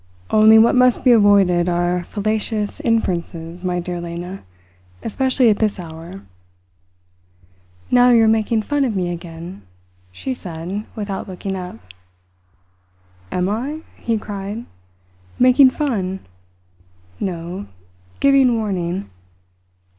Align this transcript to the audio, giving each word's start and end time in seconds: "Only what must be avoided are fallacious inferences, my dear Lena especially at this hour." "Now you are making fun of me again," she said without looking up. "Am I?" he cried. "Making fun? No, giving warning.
"Only 0.31 0.57
what 0.57 0.73
must 0.73 1.03
be 1.03 1.11
avoided 1.11 1.69
are 1.69 2.03
fallacious 2.05 2.79
inferences, 2.79 3.63
my 3.63 3.79
dear 3.79 4.01
Lena 4.01 4.41
especially 5.03 5.47
at 5.51 5.59
this 5.59 5.79
hour." 5.79 6.23
"Now 7.91 8.09
you 8.09 8.23
are 8.23 8.27
making 8.27 8.63
fun 8.63 8.83
of 8.83 8.95
me 8.95 9.09
again," 9.11 9.61
she 10.11 10.33
said 10.33 10.85
without 10.95 11.27
looking 11.27 11.55
up. 11.55 11.77
"Am 13.31 13.47
I?" 13.47 13.81
he 13.95 14.17
cried. 14.17 14.65
"Making 15.37 15.69
fun? 15.69 16.21
No, 17.19 17.67
giving 18.19 18.55
warning. 18.57 19.07